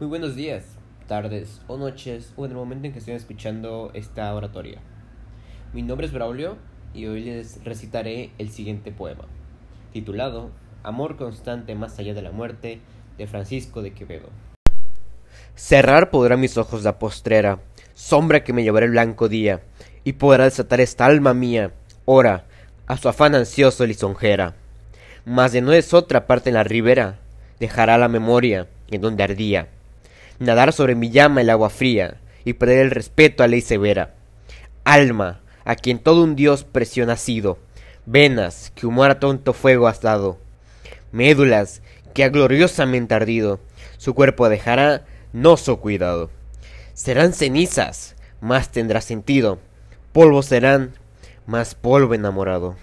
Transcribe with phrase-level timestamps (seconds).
[0.00, 0.64] Muy buenos días,
[1.06, 4.80] tardes o noches o en el momento en que estén escuchando esta oratoria.
[5.72, 6.56] Mi nombre es Braulio
[6.92, 9.26] y hoy les recitaré el siguiente poema,
[9.92, 10.50] titulado
[10.82, 12.80] Amor constante más allá de la muerte,
[13.18, 14.30] de Francisco de Quevedo.
[15.54, 17.60] Cerrar podrá mis ojos la postrera,
[17.94, 19.62] sombra que me llevará el blanco día,
[20.02, 21.70] y podrá desatar esta alma mía,
[22.04, 22.46] ora,
[22.88, 24.56] a su afán ansioso lisonjera.
[25.24, 27.20] Mas de no es otra parte en la ribera,
[27.60, 29.68] dejará la memoria en donde ardía.
[30.38, 34.14] Nadar sobre mi llama el agua fría, y perder el respeto a ley severa.
[34.84, 37.58] Alma, a quien todo un dios precio nacido,
[38.06, 40.38] venas que humor a tonto fuego has dado,
[41.10, 41.80] médulas
[42.12, 43.60] que ha gloriosamente ardido,
[43.96, 46.30] su cuerpo dejará no so cuidado.
[46.92, 49.58] Serán cenizas, más tendrá sentido,
[50.12, 50.92] polvo serán,
[51.46, 52.76] más polvo enamorado.